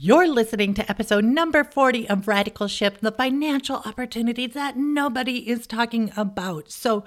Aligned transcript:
You're 0.00 0.28
listening 0.28 0.74
to 0.74 0.88
episode 0.88 1.24
number 1.24 1.64
40 1.64 2.08
of 2.08 2.28
Radical 2.28 2.68
Shift, 2.68 3.00
the 3.00 3.10
financial 3.10 3.82
opportunities 3.84 4.54
that 4.54 4.76
nobody 4.76 5.48
is 5.50 5.66
talking 5.66 6.12
about. 6.16 6.70
So, 6.70 7.02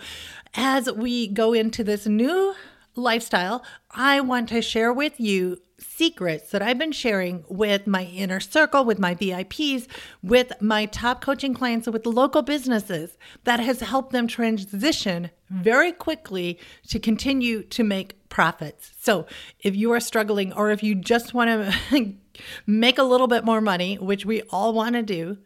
as 0.55 0.91
we 0.91 1.29
go 1.29 1.53
into 1.53 1.85
this 1.85 2.05
new 2.05 2.53
lifestyle, 2.93 3.63
I 3.91 4.19
want 4.19 4.49
to 4.49 4.61
share 4.61 4.91
with 4.91 5.21
you 5.21 5.59
secrets 6.01 6.49
that 6.49 6.63
I've 6.63 6.79
been 6.79 6.91
sharing 6.91 7.45
with 7.47 7.85
my 7.85 8.05
inner 8.05 8.39
circle, 8.39 8.83
with 8.83 8.97
my 8.97 9.13
VIPs, 9.13 9.85
with 10.23 10.51
my 10.59 10.87
top 10.87 11.21
coaching 11.21 11.53
clients, 11.53 11.87
with 11.87 12.07
local 12.07 12.41
businesses 12.41 13.19
that 13.43 13.59
has 13.59 13.81
helped 13.81 14.11
them 14.11 14.25
transition 14.25 15.29
very 15.51 15.91
quickly 15.91 16.57
to 16.87 16.97
continue 16.97 17.61
to 17.61 17.83
make 17.83 18.27
profits. 18.29 18.93
So, 18.99 19.27
if 19.59 19.75
you 19.75 19.91
are 19.91 19.99
struggling 19.99 20.51
or 20.53 20.71
if 20.71 20.81
you 20.81 20.95
just 20.95 21.35
want 21.35 21.71
to 21.91 22.15
make 22.65 22.97
a 22.97 23.03
little 23.03 23.27
bit 23.27 23.45
more 23.45 23.61
money, 23.61 23.97
which 23.99 24.25
we 24.25 24.41
all 24.49 24.73
want 24.73 24.95
to 24.95 25.03
do, 25.03 25.37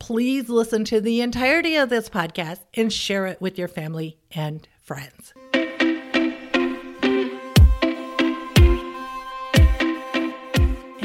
please 0.00 0.50
listen 0.50 0.84
to 0.84 1.00
the 1.00 1.22
entirety 1.22 1.76
of 1.76 1.88
this 1.88 2.10
podcast 2.10 2.60
and 2.74 2.92
share 2.92 3.26
it 3.26 3.40
with 3.40 3.56
your 3.56 3.68
family 3.68 4.18
and 4.32 4.68
friends. 4.82 5.32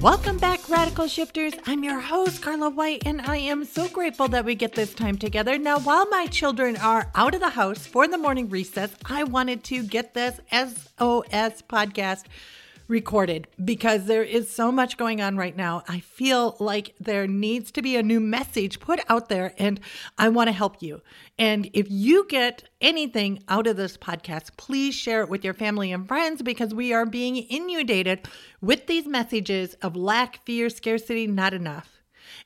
Welcome 0.00 0.36
back, 0.36 0.68
Radical 0.68 1.08
Shifters. 1.08 1.54
I'm 1.66 1.82
your 1.82 1.98
host, 1.98 2.42
Carla 2.42 2.68
White, 2.68 3.04
and 3.06 3.22
I 3.22 3.38
am 3.38 3.64
so 3.64 3.88
grateful 3.88 4.28
that 4.28 4.44
we 4.44 4.54
get 4.54 4.74
this 4.74 4.92
time 4.92 5.16
together. 5.16 5.58
Now, 5.58 5.78
while 5.78 6.06
my 6.10 6.26
children 6.26 6.76
are 6.76 7.10
out 7.14 7.34
of 7.34 7.40
the 7.40 7.50
house 7.50 7.86
for 7.86 8.06
the 8.06 8.18
morning 8.18 8.50
recess, 8.50 8.94
I 9.06 9.24
wanted 9.24 9.64
to 9.64 9.82
get 9.82 10.12
this 10.12 10.40
SOS 10.52 11.62
podcast 11.62 12.24
recorded 12.88 13.48
because 13.64 14.06
there 14.06 14.22
is 14.22 14.50
so 14.50 14.70
much 14.70 14.96
going 14.96 15.20
on 15.20 15.36
right 15.36 15.56
now. 15.56 15.82
I 15.88 16.00
feel 16.00 16.56
like 16.60 16.94
there 17.00 17.26
needs 17.26 17.70
to 17.72 17.82
be 17.82 17.96
a 17.96 18.02
new 18.02 18.20
message 18.20 18.80
put 18.80 19.00
out 19.08 19.28
there, 19.28 19.54
and 19.58 19.80
I 20.18 20.28
want 20.28 20.48
to 20.48 20.52
help 20.52 20.82
you. 20.82 21.02
And 21.38 21.68
if 21.72 21.86
you 21.90 22.26
get 22.28 22.68
anything 22.80 23.42
out 23.48 23.66
of 23.66 23.76
this 23.76 23.96
podcast, 23.96 24.56
please 24.56 24.94
share 24.94 25.22
it 25.22 25.28
with 25.28 25.44
your 25.44 25.54
family 25.54 25.92
and 25.92 26.06
friends 26.06 26.42
because 26.42 26.74
we 26.74 26.92
are 26.92 27.06
being 27.06 27.36
inundated 27.36 28.28
with 28.60 28.86
these 28.86 29.06
messages 29.06 29.74
of 29.74 29.96
lack, 29.96 30.44
fear, 30.44 30.68
scarcity, 30.68 31.26
not 31.26 31.54
enough. 31.54 32.02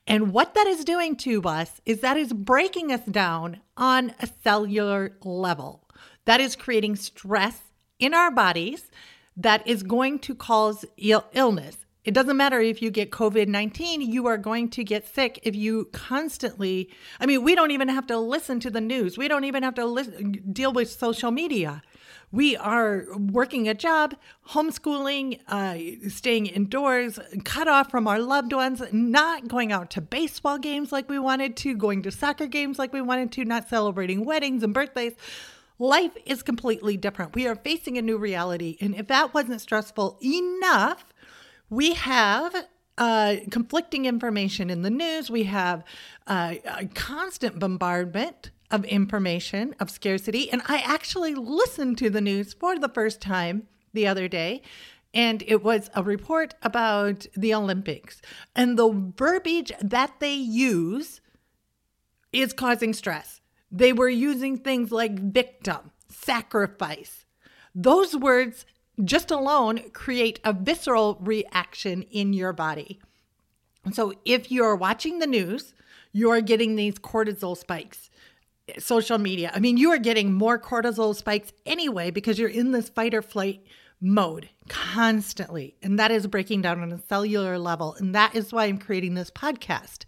And 0.06 0.32
what 0.32 0.54
that 0.54 0.66
is 0.66 0.84
doing 0.84 1.16
to 1.16 1.42
us 1.42 1.80
is 1.84 2.00
that 2.00 2.16
is 2.16 2.32
breaking 2.32 2.92
us 2.92 3.04
down 3.04 3.60
on 3.76 4.14
a 4.20 4.28
cellular 4.42 5.16
level. 5.22 5.84
That 6.24 6.40
is 6.40 6.56
creating 6.56 6.96
stress 6.96 7.60
in 7.98 8.14
our 8.14 8.30
bodies 8.30 8.90
that 9.38 9.66
is 9.66 9.82
going 9.82 10.18
to 10.18 10.34
cause 10.34 10.84
Ill- 10.98 11.24
illness. 11.32 11.78
It 12.04 12.14
doesn't 12.14 12.36
matter 12.36 12.60
if 12.60 12.80
you 12.80 12.90
get 12.90 13.10
COVID 13.10 13.48
19, 13.48 14.00
you 14.00 14.26
are 14.26 14.38
going 14.38 14.70
to 14.70 14.84
get 14.84 15.06
sick 15.06 15.40
if 15.42 15.54
you 15.54 15.86
constantly. 15.92 16.90
I 17.20 17.26
mean, 17.26 17.42
we 17.42 17.54
don't 17.54 17.70
even 17.70 17.88
have 17.88 18.06
to 18.06 18.18
listen 18.18 18.60
to 18.60 18.70
the 18.70 18.80
news, 18.80 19.18
we 19.18 19.28
don't 19.28 19.44
even 19.44 19.62
have 19.62 19.74
to 19.74 20.32
deal 20.52 20.72
with 20.72 20.90
social 20.90 21.30
media. 21.30 21.82
We 22.30 22.56
are 22.56 23.06
working 23.16 23.68
a 23.68 23.74
job, 23.74 24.14
homeschooling, 24.50 25.40
uh, 25.48 26.08
staying 26.10 26.46
indoors, 26.46 27.18
cut 27.44 27.68
off 27.68 27.90
from 27.90 28.06
our 28.06 28.18
loved 28.18 28.52
ones, 28.52 28.82
not 28.92 29.48
going 29.48 29.72
out 29.72 29.88
to 29.92 30.02
baseball 30.02 30.58
games 30.58 30.92
like 30.92 31.08
we 31.08 31.18
wanted 31.18 31.56
to, 31.58 31.74
going 31.74 32.02
to 32.02 32.10
soccer 32.10 32.46
games 32.46 32.78
like 32.78 32.92
we 32.92 33.00
wanted 33.00 33.32
to, 33.32 33.46
not 33.46 33.68
celebrating 33.70 34.26
weddings 34.26 34.62
and 34.62 34.74
birthdays. 34.74 35.14
Life 35.78 36.16
is 36.26 36.42
completely 36.42 36.96
different. 36.96 37.34
We 37.34 37.46
are 37.46 37.54
facing 37.54 37.96
a 37.98 38.02
new 38.02 38.18
reality. 38.18 38.76
And 38.80 38.94
if 38.96 39.06
that 39.08 39.32
wasn't 39.32 39.60
stressful 39.60 40.18
enough, 40.22 41.04
we 41.70 41.94
have 41.94 42.66
uh, 42.96 43.36
conflicting 43.50 44.04
information 44.04 44.70
in 44.70 44.82
the 44.82 44.90
news. 44.90 45.30
We 45.30 45.44
have 45.44 45.84
uh, 46.26 46.56
a 46.66 46.86
constant 46.86 47.60
bombardment 47.60 48.50
of 48.70 48.84
information, 48.84 49.74
of 49.78 49.90
scarcity. 49.90 50.50
And 50.50 50.62
I 50.66 50.78
actually 50.78 51.34
listened 51.34 51.96
to 51.98 52.10
the 52.10 52.20
news 52.20 52.52
for 52.52 52.78
the 52.78 52.88
first 52.88 53.20
time 53.20 53.68
the 53.92 54.06
other 54.06 54.26
day. 54.26 54.62
And 55.14 55.42
it 55.46 55.62
was 55.62 55.90
a 55.94 56.02
report 56.02 56.54
about 56.62 57.26
the 57.36 57.54
Olympics. 57.54 58.20
And 58.54 58.78
the 58.78 59.12
verbiage 59.16 59.72
that 59.80 60.14
they 60.18 60.34
use 60.34 61.20
is 62.32 62.52
causing 62.52 62.92
stress. 62.92 63.40
They 63.70 63.92
were 63.92 64.08
using 64.08 64.58
things 64.58 64.90
like 64.90 65.18
victim, 65.18 65.90
sacrifice. 66.08 67.24
Those 67.74 68.16
words 68.16 68.64
just 69.04 69.30
alone 69.30 69.90
create 69.90 70.40
a 70.44 70.52
visceral 70.52 71.18
reaction 71.20 72.02
in 72.02 72.32
your 72.32 72.52
body. 72.52 73.00
So 73.92 74.14
if 74.24 74.50
you're 74.50 74.76
watching 74.76 75.18
the 75.18 75.26
news, 75.26 75.74
you're 76.12 76.40
getting 76.40 76.76
these 76.76 76.94
cortisol 76.94 77.56
spikes. 77.56 78.10
Eh, 78.68 78.74
social 78.78 79.18
media, 79.18 79.50
I 79.54 79.60
mean, 79.60 79.76
you 79.76 79.90
are 79.92 79.98
getting 79.98 80.32
more 80.32 80.58
cortisol 80.58 81.14
spikes 81.14 81.52
anyway 81.64 82.10
because 82.10 82.38
you're 82.38 82.48
in 82.48 82.72
this 82.72 82.88
fight 82.88 83.14
or 83.14 83.22
flight 83.22 83.64
mode 84.00 84.48
constantly. 84.68 85.76
And 85.82 85.98
that 85.98 86.10
is 86.10 86.26
breaking 86.26 86.62
down 86.62 86.80
on 86.80 86.92
a 86.92 86.98
cellular 87.08 87.58
level. 87.58 87.94
And 87.94 88.14
that 88.14 88.34
is 88.34 88.52
why 88.52 88.64
I'm 88.64 88.78
creating 88.78 89.14
this 89.14 89.30
podcast. 89.30 90.04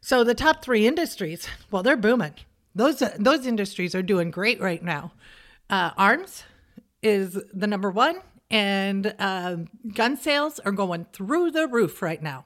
So 0.00 0.22
the 0.22 0.34
top 0.34 0.62
three 0.62 0.86
industries, 0.86 1.48
well, 1.70 1.82
they're 1.82 1.96
booming. 1.96 2.34
Those 2.76 3.02
those 3.18 3.46
industries 3.46 3.94
are 3.94 4.02
doing 4.02 4.30
great 4.30 4.60
right 4.60 4.82
now. 4.82 5.12
Uh, 5.70 5.92
arms 5.96 6.44
is 7.02 7.40
the 7.54 7.66
number 7.66 7.90
one, 7.90 8.20
and 8.50 9.14
uh, 9.18 9.56
gun 9.94 10.18
sales 10.18 10.58
are 10.58 10.72
going 10.72 11.06
through 11.10 11.52
the 11.52 11.66
roof 11.66 12.02
right 12.02 12.22
now. 12.22 12.44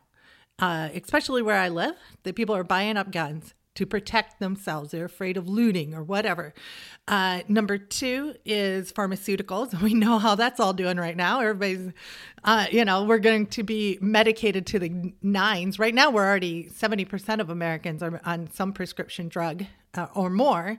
Uh, 0.61 0.91
especially 0.95 1.43
where 1.43 1.57
I 1.57 1.69
live, 1.69 1.97
the 2.23 2.33
people 2.33 2.55
are 2.55 2.63
buying 2.63 2.97
up 2.97 3.11
guns 3.11 3.55
to 3.75 3.87
protect 3.87 4.39
themselves. 4.39 4.93
They're 4.93 5.07
afraid 5.07 5.37
of 5.37 5.49
looting 5.49 5.95
or 5.95 6.03
whatever. 6.05 6.55
Uh, 7.09 7.41
number 7.49 7.79
two 7.79 8.35
is 8.45 8.93
pharmaceuticals. 8.93 9.81
We 9.83 9.95
know 9.95 10.19
how 10.19 10.37
that's 10.37 10.61
all 10.61 10.75
doing 10.75 10.99
right 10.99 11.17
now. 11.17 11.41
Everybody's, 11.41 11.93
uh, 12.45 12.67
you 12.71 12.85
know, 12.85 13.03
we're 13.05 13.19
going 13.19 13.47
to 13.47 13.65
be 13.65 13.99
medicated 14.01 14.67
to 14.67 14.79
the 14.79 15.13
nines. 15.23 15.79
Right 15.79 15.95
now, 15.95 16.11
we're 16.11 16.27
already 16.27 16.65
70% 16.65 17.41
of 17.41 17.51
Americans 17.51 18.03
are 18.03 18.21
on 18.25 18.49
some 18.53 18.73
prescription 18.73 19.29
drug 19.29 19.65
uh, 19.95 20.07
or 20.15 20.31
more. 20.31 20.79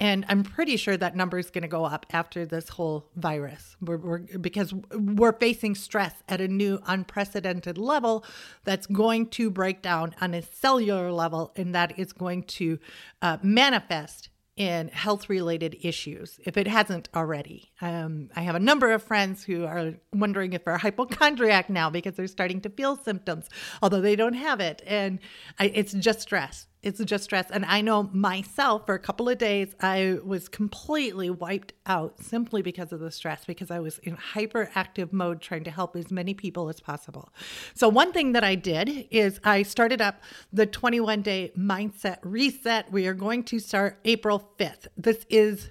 And 0.00 0.24
I'm 0.30 0.42
pretty 0.42 0.78
sure 0.78 0.96
that 0.96 1.14
number 1.14 1.38
is 1.38 1.50
going 1.50 1.62
to 1.62 1.68
go 1.68 1.84
up 1.84 2.06
after 2.10 2.46
this 2.46 2.70
whole 2.70 3.10
virus, 3.16 3.76
we're, 3.82 3.98
we're, 3.98 4.18
because 4.18 4.72
we're 4.94 5.34
facing 5.34 5.74
stress 5.74 6.14
at 6.26 6.40
a 6.40 6.48
new 6.48 6.80
unprecedented 6.86 7.76
level 7.76 8.24
that's 8.64 8.86
going 8.86 9.26
to 9.28 9.50
break 9.50 9.82
down 9.82 10.14
on 10.22 10.32
a 10.32 10.40
cellular 10.40 11.12
level, 11.12 11.52
and 11.54 11.74
that 11.74 11.98
is 11.98 12.14
going 12.14 12.44
to 12.44 12.78
uh, 13.20 13.36
manifest 13.42 14.30
in 14.56 14.88
health 14.88 15.30
related 15.30 15.76
issues 15.80 16.40
if 16.44 16.56
it 16.56 16.66
hasn't 16.66 17.08
already. 17.14 17.70
Um, 17.80 18.30
I 18.34 18.42
have 18.42 18.54
a 18.54 18.60
number 18.60 18.92
of 18.92 19.02
friends 19.02 19.44
who 19.44 19.64
are 19.64 19.94
wondering 20.14 20.54
if 20.54 20.64
they're 20.64 20.76
hypochondriac 20.78 21.70
now 21.70 21.88
because 21.88 22.14
they're 22.14 22.26
starting 22.26 22.60
to 22.62 22.70
feel 22.70 22.96
symptoms, 22.96 23.48
although 23.82 24.00
they 24.00 24.16
don't 24.16 24.34
have 24.34 24.60
it. 24.60 24.82
And 24.86 25.18
I, 25.58 25.66
it's 25.74 25.92
just 25.92 26.20
stress 26.20 26.66
it's 26.82 27.02
just 27.04 27.24
stress. 27.24 27.50
And 27.50 27.64
I 27.66 27.82
know 27.82 28.04
myself 28.12 28.86
for 28.86 28.94
a 28.94 28.98
couple 28.98 29.28
of 29.28 29.38
days, 29.38 29.74
I 29.80 30.18
was 30.24 30.48
completely 30.48 31.28
wiped 31.28 31.74
out 31.86 32.22
simply 32.22 32.62
because 32.62 32.92
of 32.92 33.00
the 33.00 33.10
stress, 33.10 33.44
because 33.44 33.70
I 33.70 33.80
was 33.80 33.98
in 33.98 34.16
hyperactive 34.16 35.12
mode 35.12 35.42
trying 35.42 35.64
to 35.64 35.70
help 35.70 35.94
as 35.94 36.10
many 36.10 36.32
people 36.32 36.68
as 36.68 36.80
possible. 36.80 37.32
So, 37.74 37.88
one 37.88 38.12
thing 38.12 38.32
that 38.32 38.44
I 38.44 38.54
did 38.54 39.08
is 39.10 39.40
I 39.44 39.62
started 39.62 40.00
up 40.00 40.22
the 40.52 40.66
21 40.66 41.22
day 41.22 41.52
mindset 41.56 42.18
reset. 42.22 42.90
We 42.90 43.06
are 43.06 43.14
going 43.14 43.44
to 43.44 43.58
start 43.58 43.98
April 44.04 44.50
5th. 44.58 44.86
This 44.96 45.26
is 45.28 45.70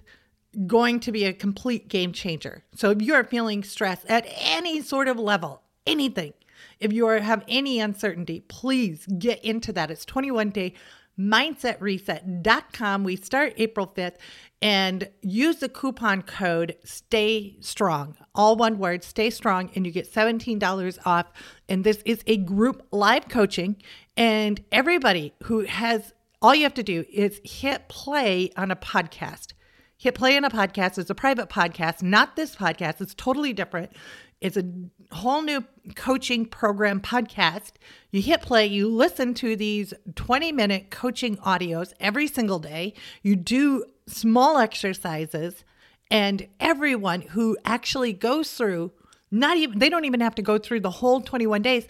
going 0.67 0.99
to 0.99 1.11
be 1.11 1.25
a 1.25 1.33
complete 1.33 1.87
game 1.87 2.11
changer. 2.13 2.63
So, 2.75 2.91
if 2.91 3.01
you're 3.01 3.23
feeling 3.23 3.63
stress 3.63 4.05
at 4.07 4.27
any 4.29 4.81
sort 4.83 5.07
of 5.07 5.17
level, 5.17 5.63
anything, 5.87 6.33
if 6.79 6.93
you 6.93 7.07
are, 7.07 7.19
have 7.19 7.43
any 7.47 7.79
uncertainty, 7.79 8.41
please 8.41 9.05
get 9.17 9.43
into 9.43 9.73
that. 9.73 9.91
It's 9.91 10.05
21 10.05 10.51
day 10.51 10.73
mindsetreset.com. 11.19 13.03
We 13.03 13.15
start 13.15 13.53
April 13.57 13.87
5th 13.87 14.15
and 14.61 15.09
use 15.21 15.57
the 15.57 15.69
coupon 15.69 16.21
code 16.21 16.75
stay 16.83 17.55
strong 17.61 18.17
all 18.35 18.57
one 18.57 18.77
word 18.77 19.03
stay 19.03 19.29
strong 19.29 19.69
and 19.73 19.85
you 19.85 19.91
get 19.91 20.11
$17 20.11 20.99
off 21.05 21.27
and 21.69 21.83
this 21.85 22.01
is 22.05 22.21
a 22.27 22.35
group 22.35 22.85
live 22.91 23.29
coaching 23.29 23.77
and 24.17 24.61
everybody 24.71 25.33
who 25.43 25.61
has 25.61 26.13
all 26.41 26.53
you 26.53 26.63
have 26.63 26.73
to 26.73 26.83
do 26.83 27.05
is 27.09 27.39
hit 27.45 27.87
play 27.87 28.51
on 28.57 28.69
a 28.69 28.75
podcast 28.75 29.53
hit 29.99 30.15
play 30.15 30.37
on 30.37 30.45
a 30.45 30.49
podcast. 30.49 30.97
It's 30.97 31.09
a 31.09 31.15
private 31.15 31.49
podcast, 31.49 32.01
not 32.01 32.37
this 32.37 32.55
podcast. 32.55 33.01
It's 33.01 33.13
totally 33.13 33.51
different. 33.51 33.91
It's 34.41 34.55
a 34.55 34.63
whole 35.11 35.41
new 35.41 35.65
coaching 35.95 36.45
program 36.45 37.01
podcast. 37.01 37.73
You 38.11 38.21
hit 38.21 38.41
play, 38.41 38.67
you 38.67 38.87
listen 38.87 39.33
to 39.35 39.55
these 39.55 39.93
20 40.15 40.51
minute 40.51 40.89
coaching 40.91 41.37
audios 41.37 41.93
every 41.99 42.27
single 42.27 42.59
day. 42.59 42.93
You 43.21 43.35
do 43.35 43.85
small 44.07 44.57
exercises, 44.57 45.63
and 46.09 46.47
everyone 46.59 47.21
who 47.21 47.57
actually 47.65 48.13
goes 48.13 48.53
through, 48.53 48.91
not 49.29 49.57
even, 49.57 49.77
they 49.77 49.89
don't 49.89 50.05
even 50.05 50.21
have 50.21 50.35
to 50.35 50.41
go 50.41 50.57
through 50.57 50.79
the 50.79 50.89
whole 50.89 51.21
21 51.21 51.61
days. 51.61 51.85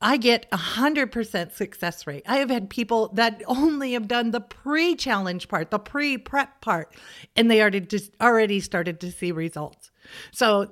I 0.00 0.18
get 0.18 0.46
a 0.52 0.58
hundred 0.58 1.10
percent 1.10 1.52
success 1.52 2.06
rate. 2.06 2.22
I 2.28 2.36
have 2.36 2.50
had 2.50 2.68
people 2.68 3.08
that 3.14 3.42
only 3.46 3.94
have 3.94 4.06
done 4.06 4.30
the 4.30 4.42
pre-challenge 4.42 5.48
part, 5.48 5.70
the 5.70 5.78
pre-prep 5.78 6.60
part, 6.60 6.94
and 7.34 7.50
they 7.50 7.62
already 7.62 7.80
just 7.80 8.12
already 8.20 8.60
started 8.60 9.00
to 9.00 9.10
see 9.10 9.32
results. 9.32 9.90
So 10.32 10.68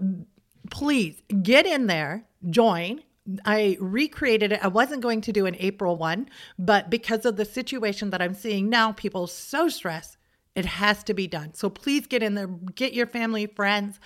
please 0.71 1.23
get 1.43 1.67
in 1.67 1.87
there, 1.87 2.25
join. 2.51 3.03
I 3.45 3.77
recreated 3.81 4.53
it. 4.53 4.61
I 4.63 4.69
wasn't 4.69 5.03
going 5.03 5.23
to 5.23 5.33
do 5.33 5.47
an 5.47 5.57
April 5.59 5.97
one, 5.97 6.29
but 6.59 6.91
because 6.91 7.25
of 7.25 7.37
the 7.37 7.45
situation 7.45 8.11
that 8.11 8.21
I'm 8.21 8.35
seeing 8.35 8.69
now, 8.69 8.93
people 8.93 9.27
so 9.27 9.69
stressed, 9.69 10.19
it 10.55 10.67
has 10.67 11.03
to 11.05 11.15
be 11.15 11.27
done. 11.27 11.55
So 11.55 11.71
please 11.71 12.07
get 12.07 12.23
in 12.23 12.35
there, 12.35 12.47
get 12.47 12.93
your 12.93 13.07
family, 13.07 13.47
friends. 13.47 13.99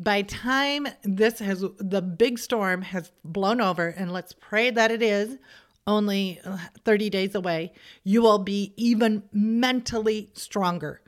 By 0.00 0.22
time 0.22 0.88
this 1.04 1.38
has 1.38 1.64
the 1.78 2.02
big 2.02 2.38
storm 2.38 2.82
has 2.82 3.12
blown 3.24 3.60
over, 3.60 3.88
and 3.88 4.12
let's 4.12 4.32
pray 4.32 4.70
that 4.70 4.90
it 4.90 5.02
is 5.02 5.38
only 5.86 6.40
uh, 6.44 6.58
30 6.84 7.10
days 7.10 7.34
away, 7.34 7.72
you 8.04 8.22
will 8.22 8.38
be 8.38 8.72
even 8.76 9.24
mentally 9.32 10.30
stronger. 10.32 11.00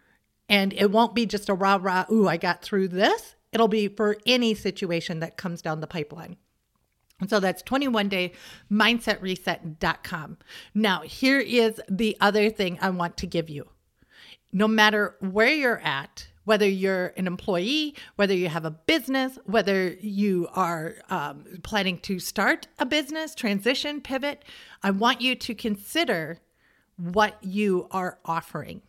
And 0.49 0.73
it 0.75 0.91
won't 0.91 1.15
be 1.15 1.27
just 1.27 1.49
a 1.49 1.55
rah 1.55 1.79
rah, 1.81 2.05
ooh, 2.11 2.29
I 2.29 2.37
got 2.37 2.63
through 2.63 2.89
this. 2.89 3.34
It'll 3.55 3.69
be 3.69 3.89
for 3.89 4.19
any 4.27 4.53
situation 4.53 5.21
that 5.21 5.37
comes 5.37 5.63
down 5.63 5.81
the 5.81 5.87
pipeline. 5.87 6.37
And 7.21 7.31
so 7.31 7.39
that's 7.39 7.63
21 7.63 8.09
day 8.09 8.33
mindsetreset.com. 8.71 10.39
Now, 10.75 11.03
here 11.03 11.39
is 11.39 11.81
the 11.89 12.17
other 12.21 12.51
thing 12.51 12.79
I 12.83 12.91
want 12.91 13.17
to 13.19 13.27
give 13.27 13.49
you. 13.49 13.69
No 14.53 14.67
matter 14.67 15.17
where 15.21 15.55
you're 15.55 15.81
at, 15.81 16.29
whether 16.45 16.69
you're 16.69 17.15
an 17.17 17.27
employee, 17.27 17.95
whether 18.17 18.35
you 18.35 18.49
have 18.49 18.65
a 18.65 18.71
business, 18.71 19.39
whether 19.45 19.95
you 20.01 20.49
are 20.53 20.97
um, 21.09 21.45
planning 21.63 21.99
to 22.01 22.19
start 22.19 22.67
a 22.79 22.85
business, 22.85 23.35
transition, 23.35 24.01
pivot, 24.01 24.45
I 24.83 24.91
want 24.91 25.21
you 25.21 25.35
to 25.37 25.55
consider 25.55 26.41
what 26.97 27.43
you 27.43 27.89
are 27.91 28.19
offering. 28.25 28.83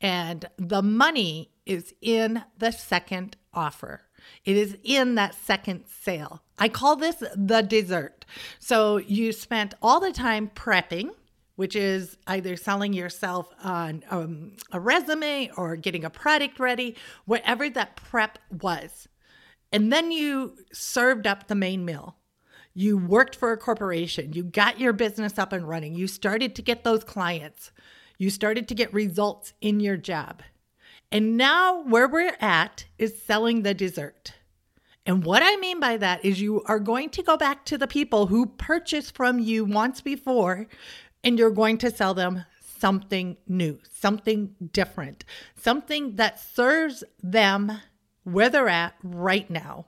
And 0.00 0.48
the 0.56 0.82
money 0.82 1.50
is 1.66 1.94
in 2.00 2.42
the 2.58 2.70
second 2.70 3.36
offer. 3.52 4.02
It 4.44 4.56
is 4.56 4.76
in 4.82 5.14
that 5.16 5.34
second 5.34 5.84
sale. 5.86 6.42
I 6.58 6.68
call 6.68 6.96
this 6.96 7.22
the 7.34 7.62
dessert. 7.62 8.24
So 8.58 8.98
you 8.98 9.32
spent 9.32 9.74
all 9.82 10.00
the 10.00 10.12
time 10.12 10.50
prepping, 10.54 11.10
which 11.56 11.76
is 11.76 12.16
either 12.26 12.56
selling 12.56 12.92
yourself 12.92 13.52
on 13.62 14.02
um, 14.10 14.52
a 14.72 14.80
resume 14.80 15.50
or 15.56 15.76
getting 15.76 16.04
a 16.04 16.10
product 16.10 16.58
ready, 16.58 16.96
whatever 17.24 17.68
that 17.70 17.96
prep 17.96 18.38
was. 18.50 19.08
And 19.72 19.92
then 19.92 20.10
you 20.10 20.56
served 20.72 21.26
up 21.26 21.46
the 21.46 21.54
main 21.54 21.84
meal. 21.84 22.16
You 22.72 22.96
worked 22.96 23.36
for 23.36 23.52
a 23.52 23.56
corporation. 23.56 24.32
You 24.32 24.44
got 24.44 24.80
your 24.80 24.92
business 24.92 25.38
up 25.38 25.52
and 25.52 25.68
running. 25.68 25.94
You 25.94 26.06
started 26.06 26.54
to 26.56 26.62
get 26.62 26.84
those 26.84 27.04
clients. 27.04 27.72
You 28.16 28.30
started 28.30 28.68
to 28.68 28.74
get 28.74 28.92
results 28.92 29.54
in 29.60 29.80
your 29.80 29.96
job. 29.96 30.42
And 31.12 31.36
now, 31.36 31.82
where 31.82 32.06
we're 32.06 32.36
at 32.40 32.84
is 32.98 33.20
selling 33.20 33.62
the 33.62 33.74
dessert. 33.74 34.34
And 35.04 35.24
what 35.24 35.42
I 35.42 35.56
mean 35.56 35.80
by 35.80 35.96
that 35.96 36.24
is 36.24 36.40
you 36.40 36.62
are 36.66 36.78
going 36.78 37.10
to 37.10 37.22
go 37.22 37.36
back 37.36 37.64
to 37.64 37.78
the 37.78 37.88
people 37.88 38.28
who 38.28 38.46
purchased 38.46 39.16
from 39.16 39.40
you 39.40 39.64
once 39.64 40.00
before 40.00 40.68
and 41.24 41.38
you're 41.38 41.50
going 41.50 41.78
to 41.78 41.90
sell 41.90 42.14
them 42.14 42.44
something 42.78 43.36
new, 43.48 43.78
something 43.90 44.54
different, 44.72 45.24
something 45.56 46.14
that 46.16 46.38
serves 46.38 47.02
them 47.22 47.72
where 48.22 48.48
they're 48.48 48.68
at 48.68 48.94
right 49.02 49.50
now 49.50 49.86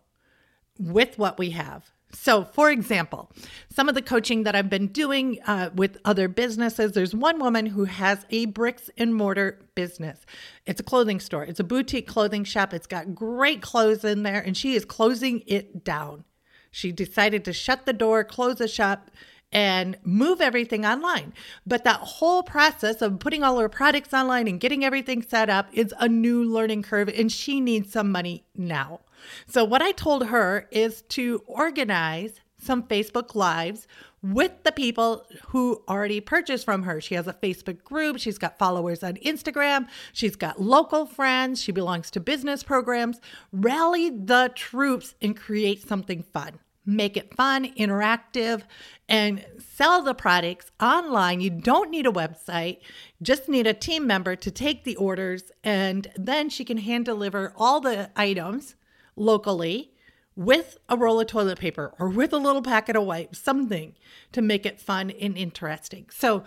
with 0.78 1.19
what 1.19 1.38
we 1.38 1.50
have. 1.50 1.92
So, 2.14 2.44
for 2.44 2.70
example, 2.70 3.31
some 3.70 3.88
of 3.88 3.94
the 3.94 4.03
coaching 4.03 4.43
that 4.43 4.55
I've 4.55 4.69
been 4.69 4.88
doing 4.88 5.38
uh, 5.47 5.70
with 5.75 5.97
other 6.05 6.29
businesses, 6.29 6.93
there's 6.93 7.14
one 7.14 7.38
woman 7.38 7.67
who 7.67 7.85
has 7.85 8.26
a 8.31 8.47
bricks 8.47 8.91
and 8.99 9.14
mortar 9.14 9.59
business. 9.75 10.26
It's 10.67 10.81
a 10.81 10.85
clothing 10.85 11.20
store, 11.20 11.44
it's 11.44 11.61
a 11.61 11.64
boutique 11.64 12.06
clothing 12.06 12.44
shop. 12.44 12.75
It's 12.75 12.87
got 12.87 13.14
great 13.14 13.62
clothes 13.62 14.05
in 14.05 14.23
there, 14.23 14.41
and 14.41 14.56
she 14.56 14.75
is 14.75 14.85
closing 14.85 15.43
it 15.47 15.85
down. 15.85 16.25
She 16.70 16.93
decided 16.93 17.44
to 17.47 17.53
shut 17.53 17.87
the 17.87 17.93
door, 17.93 18.25
close 18.25 18.56
the 18.56 18.69
shop, 18.69 19.11
and 19.52 19.96
move 20.04 20.40
everything 20.40 20.87
online. 20.87 21.32
But 21.66 21.84
that 21.84 22.00
whole 22.00 22.43
process 22.43 23.02
of 23.02 23.19
putting 23.19 23.43
all 23.43 23.58
her 23.58 23.69
products 23.69 24.14
online 24.14 24.49
and 24.49 24.58
getting 24.58 24.84
everything 24.84 25.22
set 25.22 25.50
up 25.50 25.69
is 25.72 25.94
a 25.99 26.08
new 26.08 26.43
learning 26.43 26.82
curve, 26.82 27.08
and 27.08 27.31
she 27.31 27.60
needs 27.60 27.93
some 27.93 28.10
money 28.10 28.44
now. 28.56 29.00
So, 29.46 29.64
what 29.64 29.82
I 29.82 29.93
told 29.93 30.26
her 30.26 30.69
is 30.70 31.02
to 31.10 31.43
organize 31.46 32.40
some 32.58 32.84
Facebook 32.84 33.34
Lives 33.34 33.87
with 34.22 34.52
the 34.62 34.70
people 34.70 35.26
who 35.49 35.82
already 35.88 36.20
purchased 36.20 36.64
from 36.64 36.84
her. 36.84 37.00
She 37.00 37.16
has 37.16 37.26
a 37.26 37.32
Facebook 37.32 37.82
group, 37.82 38.19
she's 38.19 38.38
got 38.38 38.58
followers 38.58 39.02
on 39.02 39.14
Instagram, 39.14 39.88
she's 40.12 40.37
got 40.37 40.60
local 40.60 41.06
friends, 41.06 41.60
she 41.60 41.72
belongs 41.72 42.10
to 42.12 42.20
business 42.20 42.62
programs. 42.62 43.20
Rally 43.52 44.10
the 44.10 44.52
troops 44.55 45.14
and 45.20 45.37
create 45.37 45.87
something 45.87 46.22
fun 46.22 46.60
make 46.84 47.17
it 47.17 47.34
fun, 47.34 47.73
interactive, 47.75 48.62
and 49.08 49.44
sell 49.58 50.02
the 50.02 50.14
products 50.14 50.70
online. 50.81 51.40
You 51.40 51.50
don't 51.50 51.90
need 51.90 52.06
a 52.06 52.12
website, 52.12 52.79
just 53.20 53.49
need 53.49 53.67
a 53.67 53.75
team 53.75 54.06
member 54.06 54.37
to 54.37 54.50
take 54.50 54.84
the 54.84 54.96
orders, 54.96 55.52
and 55.62 56.08
then 56.17 56.49
she 56.49 56.64
can 56.64 56.79
hand 56.79 57.05
deliver 57.05 57.52
all 57.56 57.81
the 57.81 58.11
items 58.17 58.75
locally 59.17 59.93
with 60.34 60.79
a 60.88 60.96
roll 60.96 61.20
of 61.20 61.26
toilet 61.26 61.58
paper 61.58 61.93
or 61.99 62.08
with 62.08 62.32
a 62.32 62.38
little 62.38 62.62
packet 62.62 62.96
of 62.96 63.05
wipes, 63.05 63.38
something 63.38 63.94
to 64.32 64.40
make 64.40 64.64
it 64.64 64.81
fun 64.81 65.11
and 65.11 65.37
interesting. 65.37 66.06
So 66.11 66.43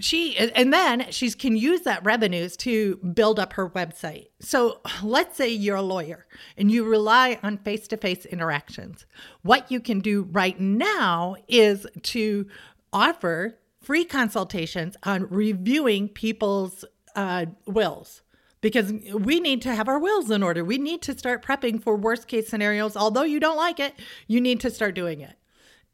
she 0.00 0.36
and 0.36 0.72
then 0.72 1.10
she 1.10 1.30
can 1.32 1.56
use 1.56 1.82
that 1.82 2.04
revenues 2.04 2.56
to 2.58 2.96
build 2.96 3.38
up 3.38 3.52
her 3.54 3.68
website. 3.68 4.28
So 4.40 4.80
let's 5.02 5.36
say 5.36 5.50
you're 5.50 5.76
a 5.76 5.82
lawyer 5.82 6.26
and 6.56 6.70
you 6.70 6.84
rely 6.84 7.38
on 7.42 7.58
face-to-face 7.58 8.26
interactions. 8.26 9.06
What 9.42 9.70
you 9.70 9.80
can 9.80 10.00
do 10.00 10.22
right 10.32 10.58
now 10.58 11.36
is 11.48 11.86
to 12.02 12.46
offer 12.92 13.58
free 13.80 14.04
consultations 14.04 14.96
on 15.02 15.28
reviewing 15.28 16.08
people's 16.08 16.84
uh, 17.14 17.46
wills 17.66 18.22
because 18.60 18.92
we 18.92 19.40
need 19.40 19.60
to 19.62 19.74
have 19.74 19.88
our 19.88 19.98
wills 19.98 20.30
in 20.30 20.42
order. 20.42 20.64
We 20.64 20.78
need 20.78 21.02
to 21.02 21.18
start 21.18 21.44
prepping 21.44 21.82
for 21.82 21.96
worst 21.96 22.28
case 22.28 22.48
scenarios. 22.48 22.96
Although 22.96 23.24
you 23.24 23.40
don't 23.40 23.56
like 23.56 23.80
it, 23.80 23.94
you 24.28 24.40
need 24.40 24.60
to 24.60 24.70
start 24.70 24.94
doing 24.94 25.20
it. 25.20 25.36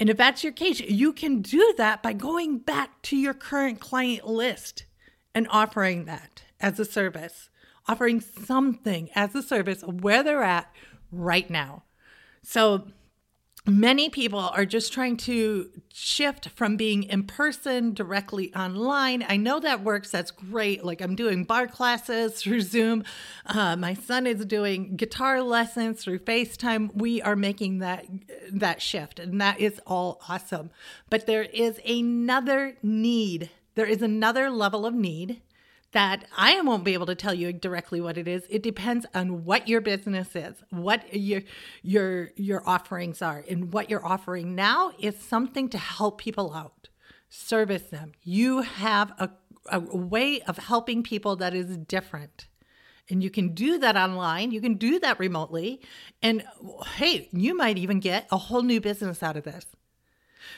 And 0.00 0.08
if 0.08 0.16
that's 0.16 0.44
your 0.44 0.52
case, 0.52 0.80
you 0.80 1.12
can 1.12 1.42
do 1.42 1.74
that 1.76 2.02
by 2.02 2.12
going 2.12 2.58
back 2.58 3.02
to 3.02 3.16
your 3.16 3.34
current 3.34 3.80
client 3.80 4.26
list 4.26 4.84
and 5.34 5.46
offering 5.50 6.04
that 6.04 6.42
as 6.60 6.78
a 6.78 6.84
service, 6.84 7.48
offering 7.86 8.20
something 8.20 9.10
as 9.14 9.34
a 9.34 9.42
service 9.42 9.82
where 9.82 10.22
they're 10.22 10.42
at 10.44 10.72
right 11.10 11.48
now. 11.50 11.82
So 12.42 12.88
many 13.68 14.08
people 14.08 14.38
are 14.38 14.64
just 14.64 14.92
trying 14.92 15.16
to 15.16 15.70
shift 15.92 16.48
from 16.50 16.76
being 16.76 17.02
in 17.04 17.24
person 17.24 17.92
directly 17.92 18.54
online. 18.54 19.24
I 19.28 19.36
know 19.36 19.60
that 19.60 19.84
works. 19.84 20.10
That's 20.10 20.30
great. 20.30 20.84
Like 20.84 21.00
I'm 21.00 21.14
doing 21.14 21.44
barre 21.44 21.68
classes 21.68 22.34
through 22.42 22.62
Zoom. 22.62 23.04
Uh, 23.46 23.76
my 23.76 23.94
son 23.94 24.26
is 24.26 24.44
doing 24.44 24.96
guitar 24.96 25.42
lessons 25.42 26.02
through 26.02 26.20
FaceTime. 26.20 26.94
We 26.94 27.20
are 27.22 27.36
making 27.36 27.78
that 27.78 28.06
that 28.50 28.80
shift, 28.80 29.18
and 29.18 29.40
that 29.40 29.60
is 29.60 29.80
all 29.86 30.20
awesome. 30.28 30.70
But 31.10 31.26
there 31.26 31.42
is 31.44 31.80
another 31.86 32.76
need. 32.82 33.50
There 33.74 33.86
is 33.86 34.02
another 34.02 34.50
level 34.50 34.86
of 34.86 34.94
need 34.94 35.42
that 35.92 36.26
I 36.36 36.60
won't 36.60 36.84
be 36.84 36.94
able 36.94 37.06
to 37.06 37.14
tell 37.14 37.32
you 37.32 37.52
directly 37.52 38.00
what 38.00 38.18
it 38.18 38.28
is. 38.28 38.44
It 38.50 38.62
depends 38.62 39.06
on 39.14 39.44
what 39.44 39.68
your 39.68 39.80
business 39.80 40.36
is, 40.36 40.62
what 40.70 41.14
your 41.14 41.42
your 41.82 42.30
your 42.36 42.62
offerings 42.68 43.22
are, 43.22 43.44
and 43.48 43.72
what 43.72 43.88
you're 43.88 44.04
offering 44.04 44.54
now 44.54 44.92
is 44.98 45.18
something 45.18 45.68
to 45.70 45.78
help 45.78 46.18
people 46.18 46.52
out, 46.54 46.88
service 47.28 47.84
them. 47.84 48.12
You 48.22 48.62
have 48.62 49.12
a, 49.18 49.30
a 49.70 49.80
way 49.80 50.42
of 50.42 50.58
helping 50.58 51.02
people 51.02 51.36
that 51.36 51.54
is 51.54 51.76
different. 51.78 52.48
And 53.10 53.22
you 53.22 53.30
can 53.30 53.54
do 53.54 53.78
that 53.78 53.96
online, 53.96 54.50
you 54.50 54.60
can 54.60 54.74
do 54.74 54.98
that 55.00 55.18
remotely. 55.18 55.80
And 56.22 56.44
hey, 56.96 57.28
you 57.32 57.56
might 57.56 57.78
even 57.78 58.00
get 58.00 58.26
a 58.30 58.36
whole 58.36 58.62
new 58.62 58.82
business 58.82 59.22
out 59.22 59.36
of 59.38 59.44
this. 59.44 59.64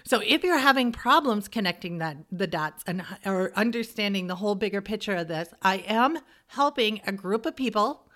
So 0.04 0.20
if 0.24 0.42
you're 0.42 0.58
having 0.58 0.92
problems 0.92 1.48
connecting 1.48 1.98
that 1.98 2.18
the 2.30 2.46
dots 2.46 2.84
and 2.86 3.04
or 3.24 3.52
understanding 3.56 4.26
the 4.26 4.36
whole 4.36 4.54
bigger 4.54 4.80
picture 4.80 5.14
of 5.14 5.28
this, 5.28 5.48
I 5.62 5.78
am 5.86 6.18
helping 6.48 7.00
a 7.06 7.12
group 7.12 7.46
of 7.46 7.56
people 7.56 8.06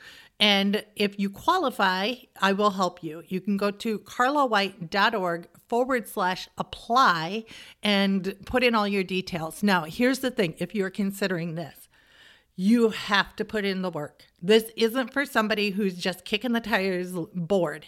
and 0.41 0.85
if 0.97 1.19
you 1.19 1.31
qualify, 1.31 2.15
I 2.41 2.53
will 2.53 2.71
help 2.71 3.05
you. 3.05 3.23
You 3.29 3.41
can 3.41 3.57
go 3.57 3.71
to 3.71 3.99
carlawhite.org 4.01 5.49
forward 5.69 6.09
slash 6.09 6.49
apply 6.59 7.45
and 7.83 8.35
put 8.45 8.65
in 8.65 8.75
all 8.75 8.89
your 8.89 9.05
details. 9.05 9.63
Now, 9.63 9.85
here's 9.85 10.19
the 10.21 10.31
thing 10.31 10.55
if 10.59 10.75
you're 10.75 10.91
considering 10.91 11.55
this, 11.55 11.89
you 12.57 12.91
have 12.91 13.37
to 13.37 13.45
put 13.45 13.65
in 13.65 13.83
the 13.83 13.91
work. 13.91 14.25
This 14.43 14.65
isn't 14.77 15.13
for 15.13 15.25
somebody 15.25 15.71
who's 15.71 15.97
just 15.97 16.25
kicking 16.25 16.53
the 16.53 16.61
tires 16.61 17.13
bored. 17.35 17.87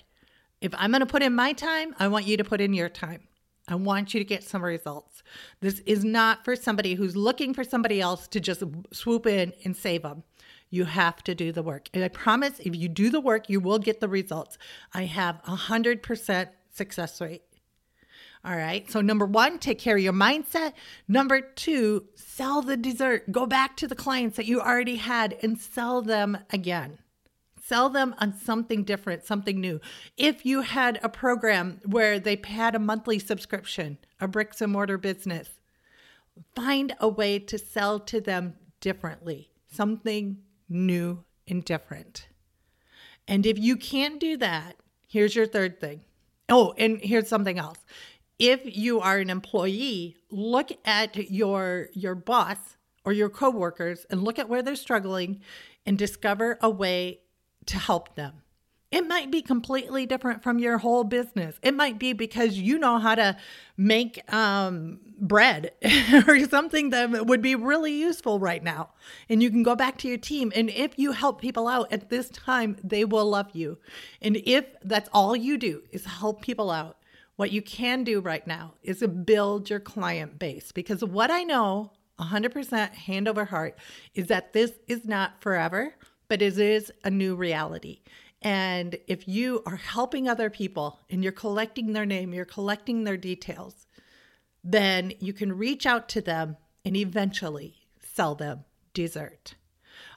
If 0.60 0.72
I'm 0.76 0.90
going 0.90 1.00
to 1.00 1.06
put 1.06 1.22
in 1.22 1.34
my 1.34 1.52
time, 1.52 1.94
I 1.98 2.08
want 2.08 2.26
you 2.26 2.36
to 2.36 2.44
put 2.44 2.60
in 2.60 2.72
your 2.72 2.88
time. 2.88 3.22
I 3.68 3.74
want 3.74 4.14
you 4.14 4.20
to 4.20 4.24
get 4.24 4.44
some 4.44 4.62
results. 4.62 5.22
This 5.60 5.80
is 5.86 6.04
not 6.04 6.44
for 6.44 6.54
somebody 6.54 6.94
who's 6.94 7.16
looking 7.16 7.52
for 7.52 7.64
somebody 7.64 8.00
else 8.00 8.28
to 8.28 8.40
just 8.40 8.62
swoop 8.92 9.26
in 9.26 9.52
and 9.64 9.76
save 9.76 10.02
them. 10.02 10.22
You 10.70 10.84
have 10.84 11.22
to 11.24 11.34
do 11.34 11.52
the 11.52 11.62
work. 11.62 11.88
And 11.92 12.04
I 12.04 12.08
promise 12.08 12.60
if 12.60 12.76
you 12.76 12.88
do 12.88 13.10
the 13.10 13.20
work, 13.20 13.48
you 13.48 13.60
will 13.60 13.78
get 13.78 14.00
the 14.00 14.08
results. 14.08 14.56
I 14.92 15.04
have 15.04 15.40
a 15.46 15.56
100% 15.56 16.48
success 16.70 17.20
rate. 17.20 17.42
All 18.44 18.56
right. 18.56 18.88
So, 18.88 19.00
number 19.00 19.26
one, 19.26 19.58
take 19.58 19.80
care 19.80 19.96
of 19.96 20.02
your 20.02 20.12
mindset. 20.12 20.72
Number 21.08 21.40
two, 21.40 22.04
sell 22.14 22.62
the 22.62 22.76
dessert. 22.76 23.32
Go 23.32 23.44
back 23.44 23.76
to 23.78 23.88
the 23.88 23.96
clients 23.96 24.36
that 24.36 24.46
you 24.46 24.60
already 24.60 24.96
had 24.96 25.36
and 25.42 25.58
sell 25.58 26.00
them 26.00 26.38
again. 26.52 26.98
Sell 27.66 27.88
them 27.88 28.14
on 28.18 28.32
something 28.32 28.84
different, 28.84 29.24
something 29.24 29.60
new. 29.60 29.80
If 30.16 30.46
you 30.46 30.60
had 30.60 31.00
a 31.02 31.08
program 31.08 31.80
where 31.84 32.20
they 32.20 32.40
had 32.44 32.76
a 32.76 32.78
monthly 32.78 33.18
subscription, 33.18 33.98
a 34.20 34.28
bricks 34.28 34.60
and 34.60 34.72
mortar 34.72 34.98
business, 34.98 35.48
find 36.54 36.94
a 37.00 37.08
way 37.08 37.40
to 37.40 37.58
sell 37.58 37.98
to 38.00 38.20
them 38.20 38.54
differently, 38.80 39.50
something 39.66 40.38
new 40.68 41.24
and 41.48 41.64
different. 41.64 42.28
And 43.26 43.44
if 43.44 43.58
you 43.58 43.76
can't 43.76 44.20
do 44.20 44.36
that, 44.36 44.76
here's 45.08 45.34
your 45.34 45.46
third 45.46 45.80
thing. 45.80 46.02
Oh, 46.48 46.72
and 46.78 47.00
here's 47.00 47.28
something 47.28 47.58
else. 47.58 47.78
If 48.38 48.60
you 48.76 49.00
are 49.00 49.18
an 49.18 49.28
employee, 49.28 50.16
look 50.30 50.70
at 50.84 51.16
your 51.32 51.88
your 51.94 52.14
boss 52.14 52.76
or 53.04 53.12
your 53.12 53.28
coworkers 53.28 54.06
and 54.08 54.22
look 54.22 54.38
at 54.38 54.48
where 54.48 54.62
they're 54.62 54.76
struggling 54.76 55.40
and 55.84 55.98
discover 55.98 56.58
a 56.60 56.70
way 56.70 57.22
to 57.66 57.78
help 57.78 58.14
them. 58.14 58.42
It 58.92 59.06
might 59.06 59.32
be 59.32 59.42
completely 59.42 60.06
different 60.06 60.44
from 60.44 60.60
your 60.60 60.78
whole 60.78 61.02
business. 61.02 61.58
It 61.60 61.74
might 61.74 61.98
be 61.98 62.12
because 62.12 62.56
you 62.56 62.78
know 62.78 62.98
how 62.98 63.16
to 63.16 63.36
make 63.76 64.32
um, 64.32 65.00
bread 65.18 65.72
or 66.28 66.38
something 66.46 66.90
that 66.90 67.26
would 67.26 67.42
be 67.42 67.56
really 67.56 67.92
useful 67.92 68.38
right 68.38 68.62
now. 68.62 68.90
And 69.28 69.42
you 69.42 69.50
can 69.50 69.64
go 69.64 69.74
back 69.74 69.98
to 69.98 70.08
your 70.08 70.18
team. 70.18 70.52
And 70.54 70.70
if 70.70 70.98
you 70.98 71.12
help 71.12 71.40
people 71.40 71.66
out 71.66 71.92
at 71.92 72.10
this 72.10 72.28
time, 72.30 72.76
they 72.82 73.04
will 73.04 73.28
love 73.28 73.50
you. 73.54 73.78
And 74.22 74.36
if 74.46 74.64
that's 74.82 75.10
all 75.12 75.34
you 75.34 75.58
do 75.58 75.82
is 75.90 76.04
help 76.04 76.40
people 76.40 76.70
out, 76.70 76.96
what 77.34 77.50
you 77.50 77.62
can 77.62 78.04
do 78.04 78.20
right 78.20 78.46
now 78.46 78.74
is 78.82 79.04
build 79.24 79.68
your 79.68 79.80
client 79.80 80.38
base. 80.38 80.70
Because 80.70 81.04
what 81.04 81.30
I 81.30 81.42
know 81.42 81.90
100% 82.20 82.94
hand 82.94 83.28
over 83.28 83.44
heart 83.44 83.76
is 84.14 84.28
that 84.28 84.52
this 84.52 84.72
is 84.86 85.04
not 85.04 85.42
forever 85.42 85.94
but 86.28 86.42
it 86.42 86.58
is 86.58 86.92
a 87.04 87.10
new 87.10 87.34
reality. 87.36 88.00
And 88.42 88.96
if 89.06 89.26
you 89.26 89.62
are 89.66 89.76
helping 89.76 90.28
other 90.28 90.50
people 90.50 91.00
and 91.10 91.22
you're 91.22 91.32
collecting 91.32 91.92
their 91.92 92.06
name, 92.06 92.32
you're 92.32 92.44
collecting 92.44 93.04
their 93.04 93.16
details, 93.16 93.86
then 94.62 95.12
you 95.20 95.32
can 95.32 95.56
reach 95.56 95.86
out 95.86 96.08
to 96.10 96.20
them 96.20 96.56
and 96.84 96.96
eventually 96.96 97.74
sell 98.00 98.34
them 98.34 98.64
dessert. 98.94 99.54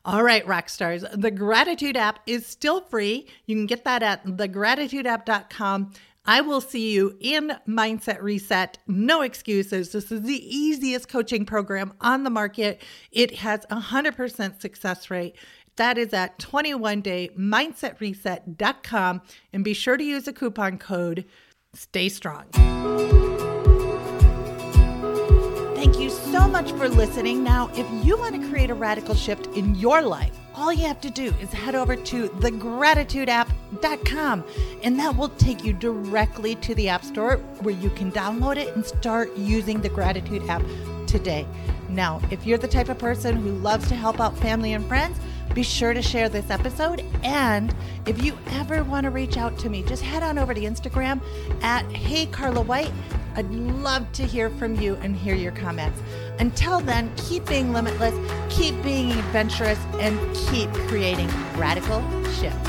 All 0.05 0.23
right, 0.23 0.45
rock 0.47 0.69
stars, 0.69 1.03
the 1.13 1.31
gratitude 1.31 1.97
app 1.97 2.19
is 2.25 2.45
still 2.45 2.81
free. 2.81 3.27
You 3.45 3.55
can 3.55 3.65
get 3.65 3.83
that 3.83 4.03
at 4.03 4.25
thegratitudeapp.com. 4.25 5.91
I 6.25 6.41
will 6.41 6.61
see 6.61 6.93
you 6.93 7.17
in 7.19 7.53
Mindset 7.67 8.21
Reset. 8.21 8.77
No 8.87 9.21
excuses. 9.21 9.91
This 9.91 10.11
is 10.11 10.21
the 10.21 10.57
easiest 10.57 11.09
coaching 11.09 11.45
program 11.45 11.93
on 12.01 12.23
the 12.23 12.29
market. 12.29 12.81
It 13.11 13.37
has 13.37 13.65
a 13.69 13.77
100% 13.77 14.61
success 14.61 15.09
rate. 15.09 15.35
That 15.79 15.97
is 15.97 16.13
at 16.13 16.37
21daymindsetreset.com. 16.39 19.21
And 19.53 19.63
be 19.63 19.73
sure 19.73 19.95
to 19.95 20.03
use 20.03 20.25
the 20.25 20.33
coupon 20.33 20.77
code 20.77 21.23
Stay 21.73 22.09
Strong. 22.09 22.47
Thank 25.75 25.97
you 25.97 26.09
so 26.09 26.49
much 26.49 26.73
for 26.73 26.89
listening. 26.89 27.45
Now, 27.45 27.71
if 27.75 27.87
you 28.05 28.17
want 28.17 28.41
to 28.41 28.49
create 28.49 28.69
a 28.69 28.73
radical 28.73 29.15
shift 29.15 29.47
in 29.55 29.73
your 29.75 30.01
life, 30.01 30.37
all 30.53 30.73
you 30.73 30.85
have 30.85 30.99
to 30.99 31.09
do 31.09 31.33
is 31.39 31.53
head 31.53 31.75
over 31.75 31.95
to 31.95 32.27
thegratitudeapp.com 32.27 34.43
and 34.83 34.99
that 34.99 35.15
will 35.15 35.29
take 35.29 35.63
you 35.63 35.71
directly 35.71 36.55
to 36.55 36.75
the 36.75 36.89
App 36.89 37.05
Store 37.05 37.37
where 37.61 37.75
you 37.75 37.89
can 37.91 38.11
download 38.11 38.57
it 38.57 38.75
and 38.75 38.85
start 38.85 39.33
using 39.37 39.79
the 39.79 39.87
Gratitude 39.87 40.43
app 40.49 40.61
today. 41.07 41.47
Now, 41.87 42.19
if 42.31 42.45
you're 42.45 42.57
the 42.57 42.67
type 42.67 42.89
of 42.89 42.97
person 42.97 43.37
who 43.37 43.51
loves 43.51 43.87
to 43.87 43.95
help 43.95 44.19
out 44.19 44.37
family 44.39 44.73
and 44.73 44.85
friends, 44.85 45.17
be 45.53 45.63
sure 45.63 45.93
to 45.93 46.01
share 46.01 46.29
this 46.29 46.49
episode. 46.49 47.03
And 47.23 47.73
if 48.05 48.23
you 48.23 48.37
ever 48.51 48.83
want 48.83 49.05
to 49.05 49.09
reach 49.09 49.37
out 49.37 49.57
to 49.59 49.69
me, 49.69 49.83
just 49.83 50.03
head 50.03 50.23
on 50.23 50.37
over 50.37 50.53
to 50.53 50.61
Instagram 50.61 51.21
at 51.61 51.89
Hey 51.91 52.25
Carla 52.27 52.61
White. 52.61 52.91
I'd 53.35 53.49
love 53.51 54.11
to 54.13 54.25
hear 54.25 54.49
from 54.49 54.75
you 54.79 54.95
and 54.95 55.15
hear 55.15 55.35
your 55.35 55.51
comments. 55.51 56.01
Until 56.39 56.79
then, 56.79 57.11
keep 57.15 57.45
being 57.45 57.73
limitless, 57.73 58.15
keep 58.49 58.81
being 58.83 59.11
adventurous, 59.11 59.79
and 59.99 60.17
keep 60.35 60.69
creating 60.87 61.29
radical 61.57 62.01
shifts. 62.33 62.68